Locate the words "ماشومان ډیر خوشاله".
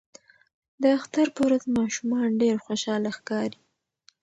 1.77-3.09